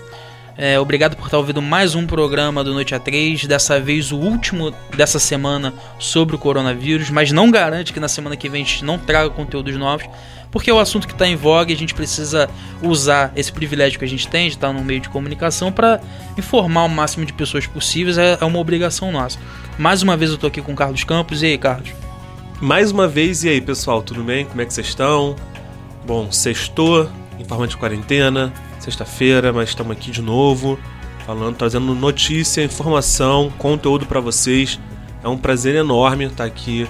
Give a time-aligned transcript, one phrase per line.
[0.57, 4.17] É, obrigado por estar ouvindo mais um programa do Noite a 3, dessa vez o
[4.17, 8.65] último dessa semana sobre o coronavírus, mas não garante que na semana que vem a
[8.65, 10.05] gente não traga conteúdos novos,
[10.51, 12.49] porque é o assunto que está em voga e a gente precisa
[12.81, 16.01] usar esse privilégio que a gente tem de estar no meio de comunicação para
[16.37, 19.37] informar o máximo de pessoas possíveis, é, é uma obrigação nossa.
[19.77, 21.89] Mais uma vez eu estou aqui com o Carlos Campos, e aí, Carlos?
[22.59, 24.45] Mais uma vez, e aí, pessoal, tudo bem?
[24.45, 25.35] Como é que vocês estão?
[26.05, 30.79] Bom, sextou, em forma de quarentena, sexta-feira, mas estamos aqui de novo,
[31.25, 34.79] falando, trazendo notícia, informação, conteúdo para vocês.
[35.23, 36.87] É um prazer enorme estar aqui,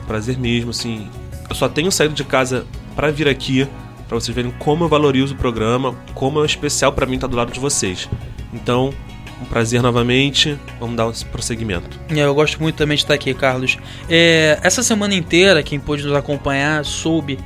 [0.00, 1.08] um prazer mesmo, assim.
[1.48, 2.64] Eu só tenho saído de casa
[2.94, 3.66] para vir aqui,
[4.08, 7.36] para vocês verem como eu valorizo o programa, como é especial para mim estar do
[7.36, 8.08] lado de vocês.
[8.52, 8.92] Então,
[9.40, 10.58] um prazer novamente.
[10.78, 11.98] Vamos dar um prosseguimento.
[12.10, 13.78] É, eu gosto muito também de estar aqui, Carlos.
[14.08, 17.38] É, essa semana inteira, quem pôde nos acompanhar soube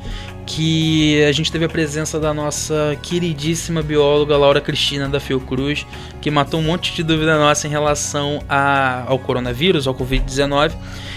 [0.46, 5.86] que a gente teve a presença da nossa queridíssima bióloga Laura Cristina da Fiocruz,
[6.20, 10.72] que matou um monte de dúvida nossa em relação a, ao coronavírus, ao Covid-19,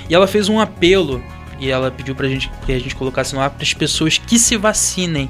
[0.09, 1.21] e ela fez um apelo
[1.59, 4.37] e ela pediu pra gente que a gente colocasse no ar para as pessoas que
[4.37, 5.29] se vacinem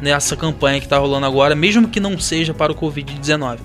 [0.00, 3.58] nessa campanha que está rolando agora, mesmo que não seja para o Covid-19.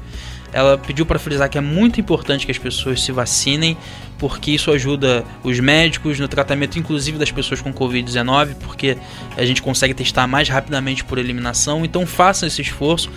[0.53, 3.77] Ela pediu para frisar que é muito importante que as pessoas se vacinem,
[4.17, 8.97] porque isso ajuda os médicos no tratamento, inclusive das pessoas com Covid-19, porque
[9.37, 11.85] a gente consegue testar mais rapidamente por eliminação.
[11.85, 13.09] Então façam esse esforço.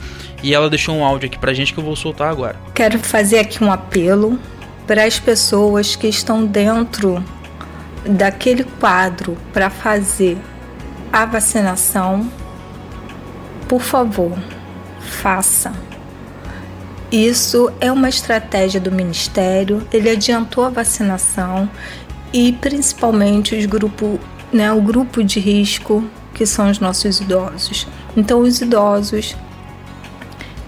[0.43, 2.57] E ela deixou um áudio aqui para gente que eu vou soltar agora.
[2.75, 4.39] Quero fazer aqui um apelo
[4.87, 7.25] para as pessoas que estão dentro
[8.07, 10.39] daquele quadro para fazer
[11.13, 12.31] a vacinação.
[13.69, 14.33] Por favor,
[15.01, 15.73] faça
[17.17, 21.71] isso é uma estratégia do Ministério, ele adiantou a vacinação
[22.33, 24.19] e principalmente os grupo,
[24.53, 27.87] né, o grupo de risco, que são os nossos idosos.
[28.17, 29.37] Então, os idosos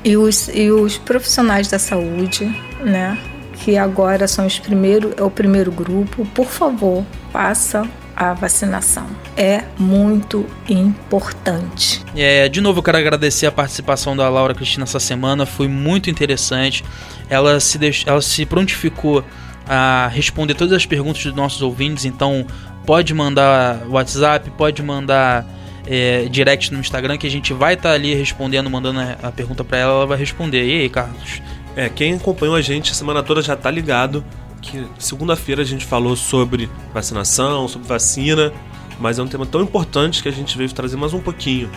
[0.05, 2.45] e os, e os profissionais da saúde,
[2.81, 3.19] né,
[3.67, 7.85] que agora são os primeiros, é o primeiro grupo, por favor, faça
[8.15, 9.09] a vacinação.
[9.37, 12.01] É muito importante.
[12.15, 16.85] É, de novo, quero agradecer a participação da Laura Cristina essa semana, foi muito interessante.
[17.29, 18.05] Ela se, deix...
[18.07, 19.25] ela se prontificou
[19.69, 22.47] a responder todas as perguntas dos nossos ouvintes, então
[22.87, 25.45] pode mandar WhatsApp, pode mandar
[25.89, 29.65] é, direct no Instagram que a gente vai estar tá ali respondendo, mandando a pergunta
[29.65, 30.65] para ela, ela vai responder.
[30.65, 31.43] E aí, Carlos?
[31.77, 34.25] É, quem acompanhou a gente a semana toda já tá ligado
[34.63, 38.53] que segunda-feira a gente falou sobre vacinação, sobre vacina,
[38.99, 41.71] mas é um tema tão importante que a gente veio trazer mais um pouquinho.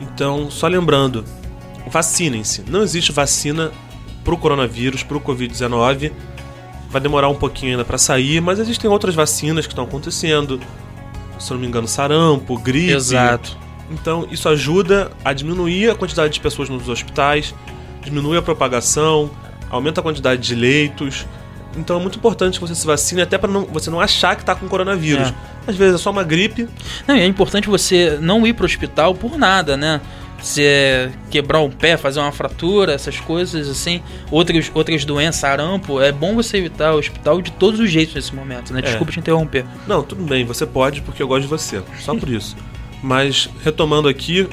[0.00, 1.24] Então, só lembrando,
[1.86, 2.64] vacinem-se.
[2.68, 3.72] Não existe vacina
[4.22, 6.12] para o coronavírus, para o Covid-19.
[6.88, 10.60] Vai demorar um pouquinho ainda para sair, mas existem outras vacinas que estão acontecendo.
[11.38, 12.92] Se não me engano, sarampo, gripe.
[12.92, 13.58] Exato.
[13.90, 17.54] Então, isso ajuda a diminuir a quantidade de pessoas nos hospitais,
[18.04, 19.30] diminui a propagação,
[19.70, 21.26] aumenta a quantidade de leitos.
[21.76, 24.54] Então é muito importante que você se vacine até para você não achar que tá
[24.54, 25.28] com coronavírus.
[25.28, 25.34] É.
[25.66, 26.68] Às vezes é só uma gripe.
[27.06, 30.00] Não, e é importante você não ir pro hospital por nada, né?
[30.40, 36.12] Se quebrar um pé, fazer uma fratura, essas coisas assim, outras, outras doenças, sarampo, é
[36.12, 38.80] bom você evitar o hospital de todos os jeitos nesse momento, né?
[38.80, 38.82] É.
[38.82, 39.14] Desculpa é.
[39.14, 39.64] te interromper.
[39.86, 42.56] Não, tudo bem, você pode porque eu gosto de você, só por isso.
[43.02, 44.46] Mas retomando aqui,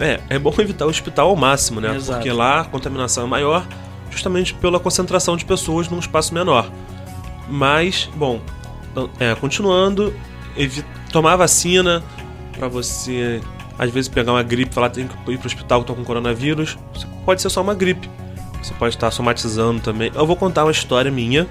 [0.00, 1.94] é, é bom evitar o hospital ao máximo, né?
[1.94, 2.18] Exato.
[2.18, 3.66] Porque lá a contaminação é maior
[4.10, 6.70] justamente pela concentração de pessoas num espaço menor.
[7.48, 8.40] Mas, bom,
[8.90, 10.12] então, é, continuando,
[11.12, 12.02] tomar vacina
[12.52, 13.40] para você
[13.80, 16.04] às vezes pegar uma gripe, falar tem que ir para o hospital que tô com
[16.04, 16.76] coronavírus,
[17.24, 18.10] pode ser só uma gripe.
[18.62, 20.12] Você pode estar somatizando também.
[20.14, 21.48] Eu vou contar uma história minha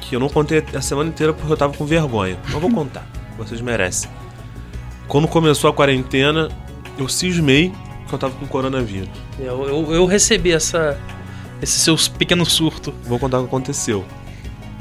[0.00, 2.38] que eu não contei a semana inteira porque eu tava com vergonha.
[2.48, 3.06] Não vou contar,
[3.36, 4.10] vocês merecem.
[5.06, 6.48] Quando começou a quarentena,
[6.98, 7.72] eu cismei
[8.06, 9.08] que eu tava com coronavírus.
[9.38, 10.98] Eu, eu, eu recebi essa,
[11.60, 12.92] esse seu pequeno surto.
[13.04, 14.04] Vou contar o que aconteceu.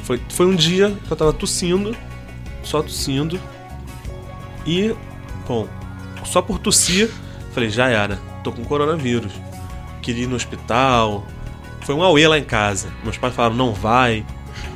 [0.03, 1.95] Foi, foi um dia que eu tava tossindo,
[2.63, 3.39] só tossindo.
[4.65, 4.93] E,
[5.47, 5.67] bom,
[6.25, 7.09] só por tossir,
[7.53, 9.31] falei, já era, tô com coronavírus.
[10.01, 11.25] Queria ir no hospital.
[11.81, 12.89] Foi um auê lá em casa.
[13.03, 14.25] Meus pais falaram, não vai.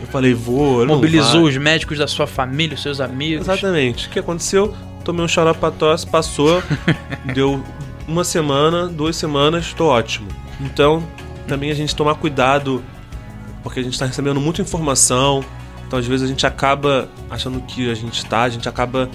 [0.01, 0.85] Eu falei, vou.
[0.85, 3.47] Mobilizou os médicos da sua família, os seus amigos.
[3.47, 4.07] Exatamente.
[4.07, 4.75] O que aconteceu?
[5.05, 6.61] Tomei um xarope pra tosse, passou.
[7.33, 7.63] deu
[8.07, 10.27] uma semana, duas semanas, tô ótimo.
[10.59, 11.07] Então,
[11.47, 12.83] também a gente tomar cuidado,
[13.63, 15.45] porque a gente está recebendo muita informação,
[15.85, 19.09] então às vezes a gente acaba achando que a gente está, a gente acaba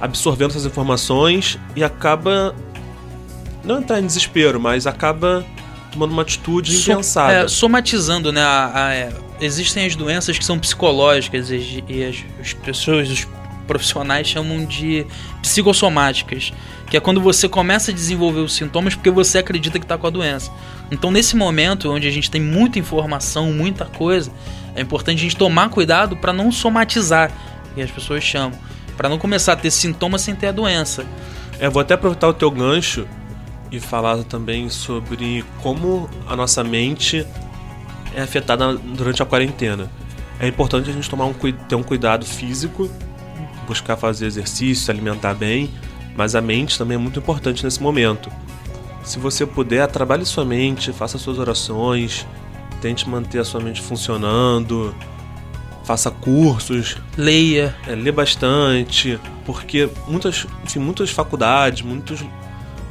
[0.00, 2.54] absorvendo essas informações e acaba
[3.64, 5.44] não entrar em desespero, mas acaba
[5.92, 7.32] tomando uma atitude impensada.
[7.32, 12.16] É, somatizando, né, a, a, é, existem as doenças que são psicológicas e, e as,
[12.40, 13.28] as pessoas, os
[13.66, 15.06] profissionais chamam de
[15.40, 16.52] psicossomáticas,
[16.88, 20.06] que é quando você começa a desenvolver os sintomas porque você acredita que está com
[20.06, 20.50] a doença.
[20.90, 24.30] Então, nesse momento onde a gente tem muita informação, muita coisa,
[24.74, 27.32] é importante a gente tomar cuidado para não somatizar,
[27.74, 28.58] que as pessoas chamam,
[28.96, 31.06] para não começar a ter sintomas sem ter a doença.
[31.58, 33.06] É, vou até aproveitar o teu gancho
[33.70, 37.26] e falar também sobre como a nossa mente
[38.14, 39.90] é afetada durante a quarentena.
[40.38, 42.90] É importante a gente tomar um, ter um cuidado físico,
[43.66, 45.70] buscar fazer exercício, se alimentar bem,
[46.16, 48.30] mas a mente também é muito importante nesse momento.
[49.04, 52.26] Se você puder, trabalhe sua mente, faça suas orações,
[52.80, 54.94] tente manter a sua mente funcionando,
[55.84, 62.24] faça cursos, leia, é, lê bastante, porque muitas, enfim, muitas faculdades, muitas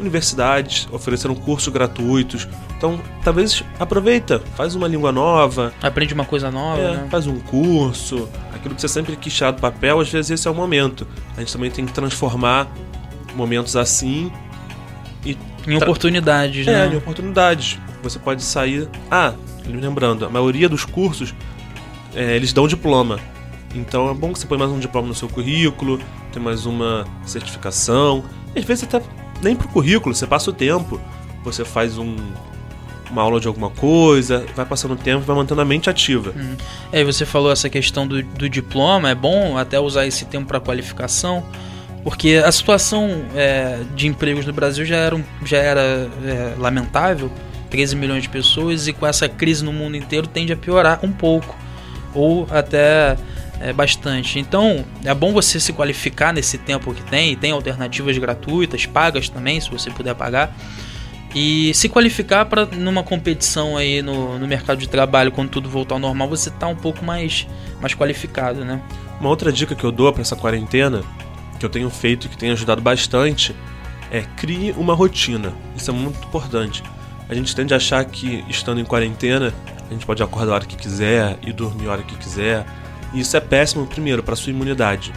[0.02, 2.48] universidades ofereceram cursos gratuitos.
[2.78, 7.08] Então, talvez aproveita, faz uma língua nova, aprende uma coisa nova, é, né?
[7.10, 10.52] faz um curso, aquilo que você sempre quis tirar do papel, às vezes esse é
[10.52, 11.08] o momento.
[11.38, 12.68] A gente também tem que transformar
[13.36, 14.32] momentos assim
[15.26, 15.38] e
[15.68, 16.94] em oportunidades, é, né?
[16.94, 17.78] Em oportunidades.
[18.02, 18.90] Você pode sair.
[19.10, 19.34] Ah,
[19.66, 21.36] lembrando, a maioria dos cursos
[22.16, 23.20] é, eles dão diploma.
[23.74, 26.00] Então é bom que você põe mais um diploma no seu currículo,
[26.34, 28.24] tem mais uma certificação.
[28.56, 29.02] Às vezes até
[29.42, 31.00] nem pro currículo, você passa o tempo,
[31.44, 32.16] você faz um,
[33.12, 36.34] uma aula de alguma coisa, vai passando o tempo, vai mantendo a mente ativa.
[36.36, 36.56] Hum.
[36.92, 40.60] É, você falou essa questão do, do diploma, é bom até usar esse tempo para
[40.60, 41.44] qualificação,
[42.04, 45.82] porque a situação é, de empregos no Brasil já era, já era
[46.26, 47.32] é, lamentável,
[47.70, 51.12] 13 milhões de pessoas, e com essa crise no mundo inteiro tende a piorar um
[51.12, 51.56] pouco,
[52.14, 53.18] ou até
[53.62, 54.40] é, bastante.
[54.40, 59.60] Então é bom você se qualificar nesse tempo que tem, tem alternativas gratuitas, pagas também,
[59.60, 60.56] se você puder pagar.
[61.34, 65.96] E se qualificar para numa competição aí no, no mercado de trabalho, quando tudo voltar
[65.96, 67.48] ao normal, você tá um pouco mais,
[67.80, 68.82] mais qualificado, né?
[69.20, 71.02] Uma outra dica que eu dou para essa quarentena,
[71.58, 73.56] que eu tenho feito e que tem ajudado bastante,
[74.12, 75.54] é crie uma rotina.
[75.74, 76.84] Isso é muito importante.
[77.30, 79.54] A gente tende a achar que estando em quarentena,
[79.90, 82.66] a gente pode acordar a hora que quiser e dormir a hora que quiser.
[83.14, 85.14] E isso é péssimo, primeiro, para sua imunidade.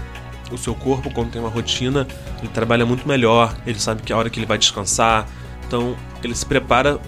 [0.50, 2.06] O seu corpo, quando tem uma rotina,
[2.38, 5.26] ele trabalha muito melhor, ele sabe que é a hora que ele vai descansar,
[5.66, 7.00] então, ele se prepara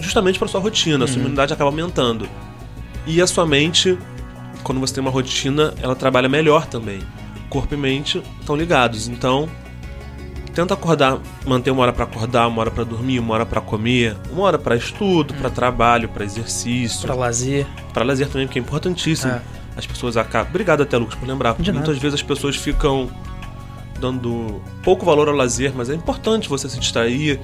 [0.00, 1.22] justamente para sua rotina, a sua uhum.
[1.22, 2.28] imunidade acaba aumentando.
[3.06, 3.98] E a sua mente,
[4.62, 7.00] quando você tem uma rotina, ela trabalha melhor também.
[7.48, 9.06] Corpo e mente estão ligados.
[9.06, 9.48] Então,
[10.54, 14.16] tenta acordar, manter uma hora para acordar, uma hora para dormir, uma hora para comer,
[14.30, 17.66] uma hora para estudo, para trabalho, para exercício, para lazer.
[17.92, 19.32] Para lazer também, porque é importantíssimo.
[19.32, 19.42] É.
[19.76, 20.50] As pessoas acabam.
[20.50, 21.54] Obrigado até Lucas por lembrar.
[21.54, 23.10] Porque muitas vezes as pessoas ficam
[24.00, 27.40] dando pouco valor ao lazer, mas é importante você se distrair,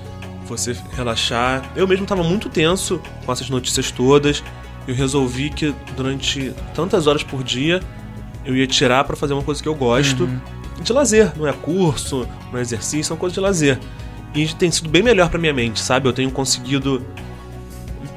[0.47, 1.71] você relaxar.
[1.75, 4.43] Eu mesmo estava muito tenso com essas notícias todas.
[4.87, 7.81] Eu resolvi que durante tantas horas por dia
[8.45, 10.41] eu ia tirar para fazer uma coisa que eu gosto uhum.
[10.83, 11.33] de lazer.
[11.37, 13.79] Não é curso, não é exercício, é uma coisa de lazer.
[14.35, 16.09] E tem sido bem melhor para minha mente, sabe?
[16.09, 17.05] Eu tenho conseguido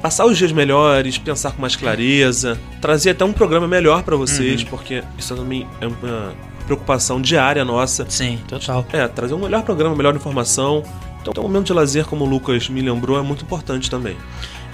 [0.04, 4.60] passar os dias melhores, pensar com mais clareza, trazer até um programa melhor para vocês,
[4.60, 4.66] uhum.
[4.68, 6.34] porque isso também é uma
[6.66, 8.04] preocupação diária nossa.
[8.10, 8.84] Sim, total.
[8.92, 10.82] É, trazer um melhor programa, melhor informação.
[11.22, 14.14] Então, um momento de lazer, como o Lucas me lembrou, é muito importante também.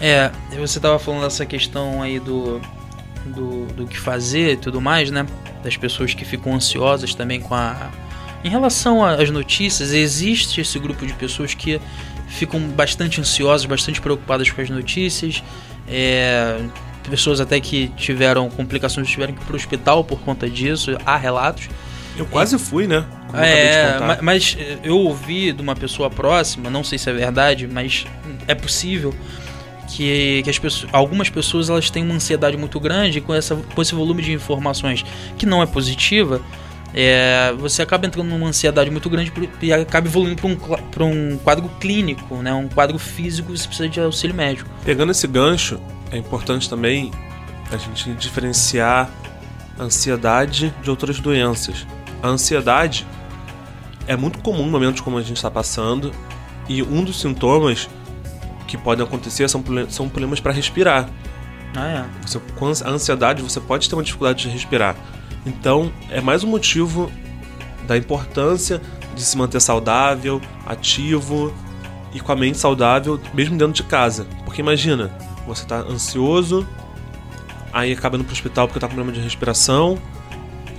[0.01, 2.61] É, você estava falando dessa questão aí do,
[3.27, 5.25] do, do que fazer e tudo mais, né?
[5.63, 7.89] Das pessoas que ficam ansiosas também com a.
[8.43, 11.81] Em relação às notícias, existe esse grupo de pessoas que
[12.31, 15.43] ficam bastante ansiosas, bastante preocupadas com as notícias.
[15.89, 16.59] É,
[17.09, 20.97] pessoas até que tiveram complicações tiveram que ir para o hospital por conta disso.
[21.05, 21.69] Há relatos.
[22.17, 23.05] Eu quase fui, né?
[23.29, 28.05] Como é, mas eu ouvi de uma pessoa próxima, não sei se é verdade, mas
[28.47, 29.15] é possível
[29.89, 33.83] que, que as pessoas, algumas pessoas elas têm uma ansiedade muito grande com, essa, com
[33.83, 35.05] esse volume de informações
[35.39, 36.41] que não é positiva.
[36.93, 39.33] É, você acaba entrando numa ansiedade muito grande
[39.63, 40.41] e acaba evoluindo
[40.91, 42.53] para um, um quadro clínico, né?
[42.53, 44.69] um quadro físico, você precisa de auxílio médico.
[44.85, 45.81] Pegando esse gancho,
[46.11, 47.13] é importante também
[47.71, 49.09] a gente diferenciar
[49.79, 51.87] a ansiedade de outras doenças.
[52.23, 53.07] A ansiedade
[54.07, 56.13] é muito comum no momento como a gente está passando
[56.69, 57.89] e um dos sintomas
[58.67, 61.09] que podem acontecer são, são problemas para respirar.
[61.77, 62.05] Ah, é.
[62.27, 64.97] Você, com a ansiedade você pode ter uma dificuldade de respirar.
[65.45, 67.11] Então é mais um motivo
[67.87, 68.81] da importância
[69.15, 71.53] de se manter saudável, ativo
[72.13, 74.27] e com a mente saudável, mesmo dentro de casa.
[74.45, 75.11] Porque imagina,
[75.47, 76.67] você está ansioso,
[77.73, 79.99] aí acaba indo pro hospital porque tá com problema de respiração,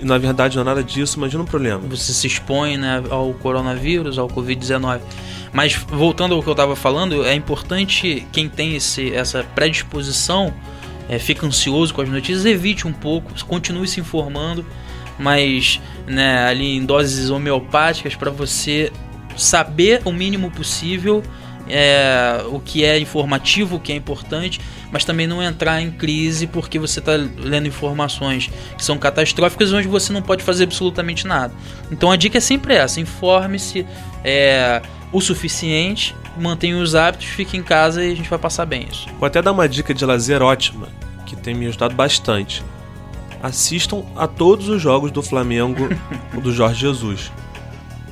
[0.02, 1.80] e na verdade não é nada disso, imagina um problema.
[1.90, 5.00] Você se expõe né, ao coronavírus, ao Covid-19.
[5.54, 10.54] Mas voltando ao que eu estava falando, é importante quem tem esse, essa predisposição
[11.12, 14.66] é, fica ansioso com as notícias, evite um pouco, continue se informando,
[15.20, 18.90] mas né, ali em doses homeopáticas para você
[19.36, 21.22] saber o mínimo possível
[21.68, 26.48] é, o que é informativo, o que é importante, mas também não entrar em crise
[26.48, 31.54] porque você está lendo informações que são catastróficas onde você não pode fazer absolutamente nada.
[31.92, 33.86] Então a dica é sempre essa: informe-se
[34.24, 38.88] é, o suficiente, mantenha os hábitos, fique em casa e a gente vai passar bem
[38.90, 39.08] isso.
[39.20, 40.88] Vou até dar uma dica de lazer ótima
[41.26, 42.64] que tem me ajudado bastante.
[43.42, 45.90] Assistam a todos os jogos do Flamengo
[46.42, 47.32] do Jorge Jesus.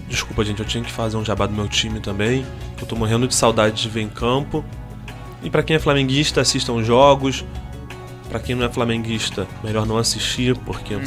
[0.08, 2.46] Desculpa, gente, eu tinha que fazer um jabá do meu time também.
[2.82, 4.66] Eu tô morrendo de saudade de ver em campo.
[5.44, 7.46] E para quem é flamenguista, assistam os jogos.
[8.28, 11.04] Para quem não é flamenguista, melhor não assistir, porque hum.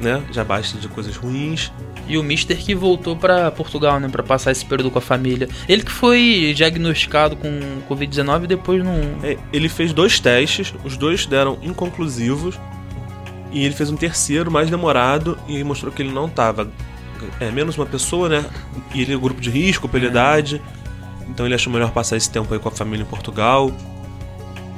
[0.00, 1.72] Né, já basta de coisas ruins.
[2.08, 5.48] E o Mister que voltou para Portugal, né, para passar esse período com a família.
[5.68, 7.48] Ele que foi diagnosticado com
[7.88, 8.94] Covid-19 e depois não.
[9.22, 12.58] É, ele fez dois testes, os dois deram inconclusivos.
[13.52, 16.70] E ele fez um terceiro mais demorado e mostrou que ele não tava
[17.40, 18.44] é, menos uma pessoa, né?
[18.94, 20.08] E ele é grupo de risco pela é.
[20.08, 20.62] idade.
[21.28, 23.72] Então ele achou melhor passar esse tempo aí com a família em Portugal.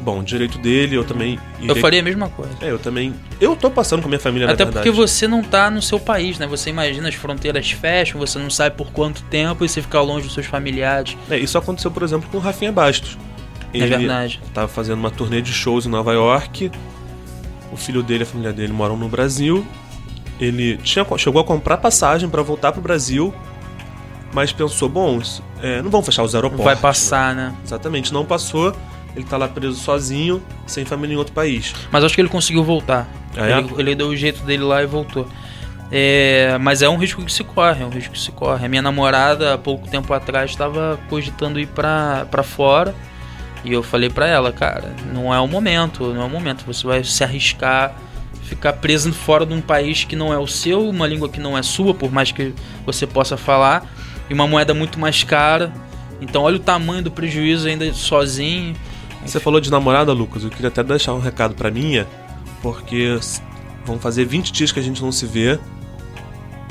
[0.03, 1.39] Bom, direito dele, eu também.
[1.61, 2.53] Eu faria a mesma coisa.
[2.61, 3.15] É, eu também.
[3.41, 6.39] Eu tô passando com a minha família Até porque você não tá no seu país,
[6.39, 6.47] né?
[6.47, 10.25] Você imagina as fronteiras fecham, você não sabe por quanto tempo e você ficar longe
[10.25, 11.17] dos seus familiares.
[11.31, 13.17] É, isso aconteceu, por exemplo, com o Rafinha Bastos.
[13.73, 14.41] É ele é verdade.
[14.53, 16.71] Tava fazendo uma turnê de shows em Nova York.
[17.71, 19.67] O filho dele e a família dele moram no Brasil
[20.45, 23.33] ele tinha, chegou a comprar passagem para voltar pro Brasil,
[24.33, 25.21] mas pensou, bom,
[25.61, 26.65] é, não vão fechar os aeroportos.
[26.65, 27.55] Vai passar, né?
[27.65, 28.75] Exatamente, não passou.
[29.15, 31.75] Ele tá lá preso sozinho, sem família em outro país.
[31.91, 33.09] Mas acho que ele conseguiu voltar.
[33.37, 33.59] Ah, é?
[33.59, 35.27] ele, ele, deu o jeito dele lá e voltou.
[35.91, 38.65] É, mas é um risco que se corre, é um risco que se corre.
[38.65, 42.95] A minha namorada, há pouco tempo atrás, estava cogitando ir pra, pra fora.
[43.65, 46.65] E eu falei pra ela, cara, não é o momento, não é o momento.
[46.67, 47.95] Você vai se arriscar
[48.55, 51.57] ficar preso fora de um país que não é o seu, uma língua que não
[51.57, 52.53] é sua, por mais que
[52.85, 53.91] você possa falar,
[54.29, 55.73] e uma moeda muito mais cara.
[56.21, 58.77] Então olha o tamanho do prejuízo ainda sozinho.
[59.25, 62.07] Você falou de namorada, Lucas, eu queria até deixar um recado para minha,
[62.61, 63.19] porque
[63.85, 65.59] vão fazer 20 dias que a gente não se vê,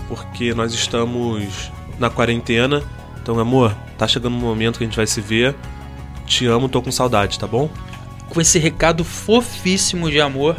[0.07, 2.83] porque nós estamos na quarentena.
[3.21, 5.55] Então, amor, tá chegando o um momento que a gente vai se ver.
[6.25, 7.69] Te amo, tô com saudade, tá bom?
[8.29, 10.55] Com esse recado fofíssimo de amor,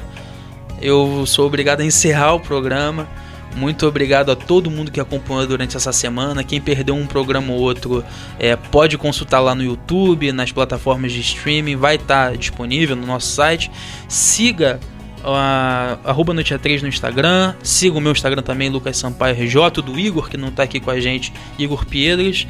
[0.80, 3.08] eu sou obrigado a encerrar o programa.
[3.54, 6.42] Muito obrigado a todo mundo que acompanhou durante essa semana.
[6.42, 8.04] Quem perdeu um programa ou outro
[8.38, 13.06] é, pode consultar lá no YouTube, nas plataformas de streaming, vai estar tá disponível no
[13.06, 13.70] nosso site.
[14.08, 14.80] Siga
[15.22, 17.54] uh, arroba Noite 3 no Instagram.
[17.62, 20.90] Siga o meu Instagram também, Lucas Sampaio RJ, do Igor, que não está aqui com
[20.90, 22.46] a gente, Igor Piedras.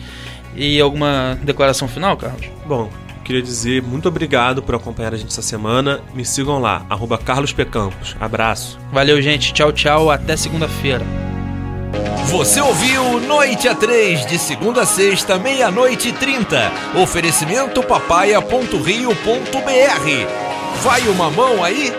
[0.55, 2.47] E alguma declaração final, Carlos?
[2.67, 2.91] Bom,
[3.23, 6.01] queria dizer muito obrigado por acompanhar a gente essa semana.
[6.15, 7.65] Me sigam lá, arroba Carlos P.
[7.65, 8.17] Campos.
[8.21, 8.79] Abraço.
[8.93, 9.53] Valeu, gente.
[9.53, 10.11] Tchau, tchau.
[10.11, 11.05] Até segunda-feira.
[12.27, 16.73] Você ouviu Noite a 3, de segunda a sexta, meia-noite e trinta.
[16.95, 20.83] Oferecimento papaya.rio.br.
[20.83, 21.93] Vai uma mão aí?